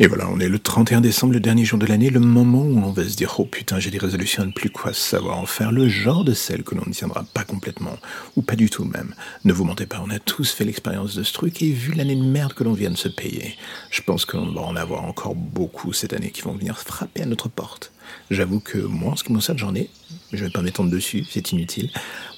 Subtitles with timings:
[0.00, 2.78] Et voilà, on est le 31 décembre, le dernier jour de l'année, le moment où
[2.78, 5.46] on va se dire, oh putain, j'ai des résolutions à ne plus quoi savoir en
[5.46, 7.96] faire, le genre de celle que l'on ne tiendra pas complètement,
[8.36, 9.12] ou pas du tout même.
[9.44, 12.14] Ne vous mentez pas, on a tous fait l'expérience de ce truc, et vu l'année
[12.14, 13.56] de merde que l'on vient de se payer,
[13.90, 17.26] je pense qu'on va en avoir encore beaucoup cette année qui vont venir frapper à
[17.26, 17.90] notre porte.
[18.30, 19.90] J'avoue que moi, en ce qui me concerne, j'en ai.
[20.32, 21.90] Je vais pas m'étendre dessus, c'est inutile.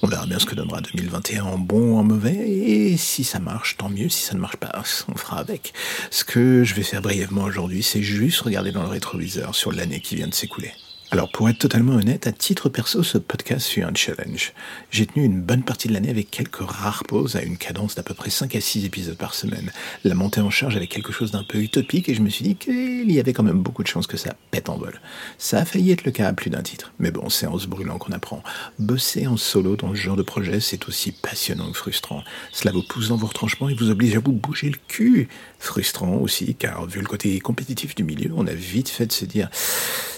[0.02, 2.48] On verra bien ce que donnera 2021 en bon ou en mauvais.
[2.48, 4.08] Et si ça marche, tant mieux.
[4.08, 4.70] Si ça ne marche pas,
[5.08, 5.72] on fera avec.
[6.10, 10.00] Ce que je vais faire brièvement aujourd'hui, c'est juste regarder dans le rétroviseur sur l'année
[10.00, 10.72] qui vient de s'écouler.
[11.12, 14.52] Alors pour être totalement honnête, à titre perso, ce podcast fut un challenge.
[14.92, 18.04] J'ai tenu une bonne partie de l'année avec quelques rares pauses à une cadence d'à
[18.04, 19.72] peu près 5 à 6 épisodes par semaine.
[20.04, 22.54] La montée en charge avait quelque chose d'un peu utopique et je me suis dit
[22.54, 25.00] qu'il y avait quand même beaucoup de chances que ça pète en vol.
[25.36, 26.92] Ça a failli être le cas à plus d'un titre.
[27.00, 28.44] Mais bon, c'est en se brûlant qu'on apprend.
[28.78, 32.22] Bosser en solo dans ce genre de projet, c'est aussi passionnant que frustrant.
[32.52, 35.28] Cela vous pousse dans vos retranchements et vous oblige à vous bouger le cul.
[35.58, 39.24] Frustrant aussi, car vu le côté compétitif du milieu, on a vite fait de se
[39.24, 39.48] dire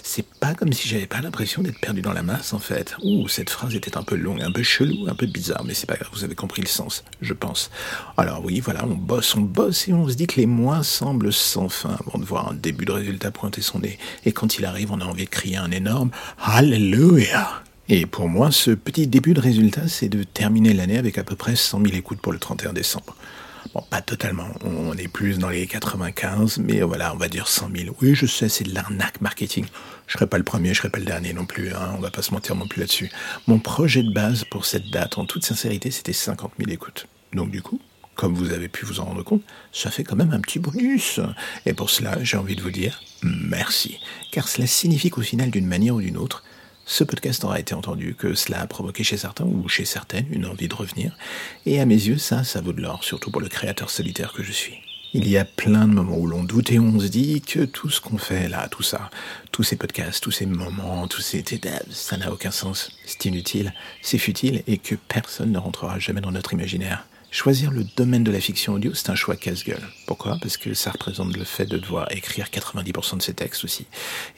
[0.03, 2.95] c'est pas comme si j'avais pas l'impression d'être perdu dans la masse en fait.
[3.03, 5.87] Ouh, cette phrase était un peu longue, un peu chelou, un peu bizarre, mais c'est
[5.87, 7.71] pas grave, vous avez compris le sens, je pense.
[8.17, 11.33] Alors oui, voilà, on bosse, on bosse et on se dit que les mois semblent
[11.33, 13.99] sans fin avant de voir un début de résultat pointer son nez.
[14.25, 18.51] Et quand il arrive, on a envie de crier un énorme Hallelujah et pour moi,
[18.53, 21.95] ce petit début de résultat, c'est de terminer l'année avec à peu près 100 000
[21.95, 23.17] écoutes pour le 31 décembre.
[23.75, 24.49] Bon, pas totalement.
[24.65, 27.97] On est plus dans les 95, mais voilà, on va dire 100 000.
[28.03, 29.65] Oui, je sais, c'est de l'arnaque marketing.
[30.07, 31.73] Je serai pas le premier, je serai pas le dernier non plus.
[31.73, 33.11] Hein, on va pas se mentir non plus là-dessus.
[33.47, 37.07] Mon projet de base pour cette date, en toute sincérité, c'était 50 000 écoutes.
[37.33, 37.81] Donc du coup,
[38.15, 41.19] comme vous avez pu vous en rendre compte, ça fait quand même un petit bonus.
[41.65, 43.99] Et pour cela, j'ai envie de vous dire merci.
[44.33, 46.45] Car cela signifie qu'au final, d'une manière ou d'une autre,
[46.85, 50.47] ce podcast aura été entendu, que cela a provoqué chez certains ou chez certaines une
[50.47, 51.17] envie de revenir.
[51.67, 54.43] Et à mes yeux, ça, ça vaut de l'or, surtout pour le créateur solitaire que
[54.43, 54.79] je suis.
[55.15, 57.91] Il y a plein de moments où l'on doute et on se dit que tout
[57.91, 59.11] ce qu'on fait là, tout ça,
[59.51, 61.45] tous ces podcasts, tous ces moments, tous ces...
[61.91, 66.33] ça n'a aucun sens, c'est inutile, c'est futile et que personne ne rentrera jamais dans
[66.33, 67.07] notre imaginaire.
[67.35, 69.81] Choisir le domaine de la fiction audio, c'est un choix casse-gueule.
[70.07, 70.37] Pourquoi?
[70.43, 73.87] Parce que ça représente le fait de devoir écrire 90% de ses textes aussi.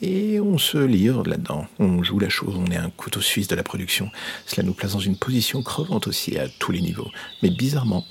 [0.00, 1.66] Et on se livre là-dedans.
[1.80, 4.12] On joue la chose, on est un couteau suisse de la production.
[4.46, 7.10] Cela nous place dans une position crevante aussi à tous les niveaux.
[7.42, 8.06] Mais bizarrement,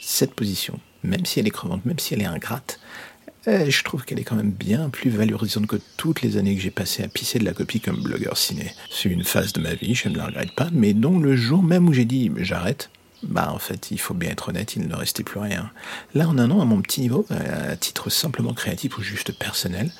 [0.00, 2.80] cette position, même si elle est crevante, même si elle est ingrate,
[3.46, 6.62] eh, je trouve qu'elle est quand même bien plus valorisante que toutes les années que
[6.62, 8.72] j'ai passées à pisser de la copie comme blogueur ciné.
[8.90, 11.62] C'est une phase de ma vie, je ne la regrette pas, mais dont le jour
[11.62, 12.88] même où j'ai dit j'arrête,
[13.22, 15.70] bah en fait, il faut bien être honnête, il ne restait plus rien.
[16.14, 19.90] Là, en un an, à mon petit niveau, à titre simplement créatif ou juste personnel,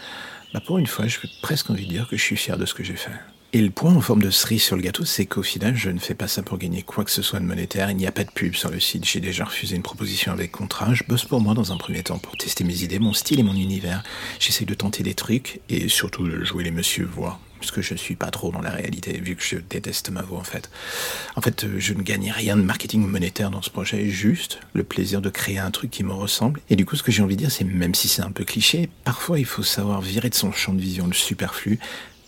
[0.52, 2.66] bah pour une fois, je peux presque envie de dire que je suis fier de
[2.66, 3.12] ce que j'ai fait.
[3.54, 5.98] Et le point en forme de cerise sur le gâteau, c'est qu'au final, je ne
[5.98, 7.90] fais pas ça pour gagner quoi que ce soit de monétaire.
[7.90, 9.04] Il n'y a pas de pub sur le site.
[9.04, 10.94] J'ai déjà refusé une proposition avec contrat.
[10.94, 13.42] Je bosse pour moi dans un premier temps pour tester mes idées, mon style et
[13.42, 14.04] mon univers.
[14.40, 17.92] J'essaie de tenter des trucs et surtout de jouer les monsieur voix parce que je
[17.92, 20.68] ne suis pas trop dans la réalité, vu que je déteste ma voix en fait.
[21.36, 24.82] En fait, euh, je ne gagne rien de marketing monétaire dans ce projet, juste le
[24.82, 26.60] plaisir de créer un truc qui me ressemble.
[26.70, 28.42] Et du coup, ce que j'ai envie de dire, c'est même si c'est un peu
[28.42, 31.78] cliché, parfois il faut savoir virer de son champ de vision le superflu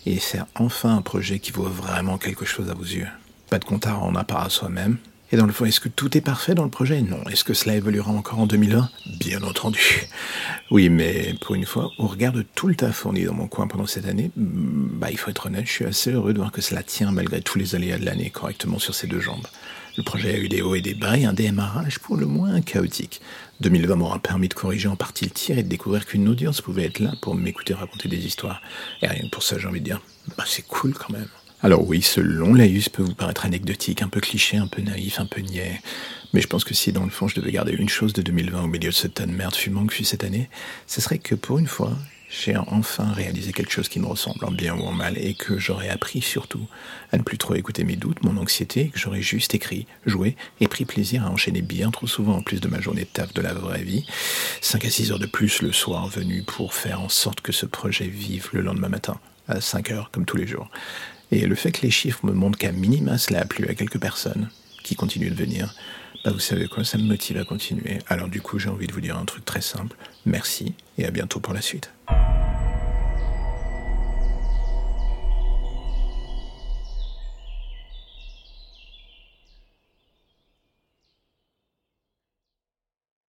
[0.06, 3.08] et faire enfin un projet qui vaut vraiment quelque chose à vos yeux.
[3.50, 4.98] Pas de compte à rendre à part à soi-même,
[5.34, 7.00] et dans le fond, est-ce que tout est parfait dans le projet?
[7.02, 7.20] Non.
[7.24, 8.88] Est-ce que cela évoluera encore en 2020
[9.18, 10.06] Bien entendu.
[10.70, 13.66] Oui, mais pour une fois, au regard de tout le tas fourni dans mon coin
[13.66, 16.52] pendant cette année, mm, bah, il faut être honnête, je suis assez heureux de voir
[16.52, 19.46] que cela tient malgré tous les aléas de l'année correctement sur ses deux jambes.
[19.96, 22.60] Le projet a eu des hauts et des bas et un démarrage pour le moins
[22.60, 23.20] chaotique.
[23.60, 26.86] 2020 m'aura permis de corriger en partie le tir et de découvrir qu'une audience pouvait
[26.86, 28.60] être là pour m'écouter raconter des histoires.
[29.02, 30.00] Et rien que pour ça, j'ai envie de dire,
[30.36, 31.28] bah, c'est cool quand même.
[31.62, 35.20] Alors oui, ce long laïus peut vous paraître anecdotique, un peu cliché, un peu naïf,
[35.20, 35.80] un peu niais.
[36.32, 38.64] Mais je pense que si dans le fond je devais garder une chose de 2020
[38.64, 40.50] au milieu de ce tas de merde fumant que fut cette année,
[40.88, 41.96] ce serait que pour une fois,
[42.42, 45.58] j'ai enfin réalisé quelque chose qui me ressemble en bien ou en mal et que
[45.58, 46.66] j'aurais appris surtout
[47.12, 50.66] à ne plus trop écouter mes doutes, mon anxiété, que j'aurais juste écrit, joué et
[50.66, 53.40] pris plaisir à enchaîner bien trop souvent en plus de ma journée de taf de
[53.40, 54.04] la vraie vie,
[54.60, 57.66] 5 à 6 heures de plus le soir venu pour faire en sorte que ce
[57.66, 60.70] projet vive le lendemain matin, à 5 heures comme tous les jours.
[61.30, 64.00] Et le fait que les chiffres me montrent qu'à minima cela a plu à quelques
[64.00, 64.48] personnes
[64.82, 65.74] qui continuent de venir,
[66.24, 67.98] bah vous savez quoi, ça me motive à continuer.
[68.08, 69.96] Alors du coup j'ai envie de vous dire un truc très simple,
[70.26, 71.90] merci et à bientôt pour la suite.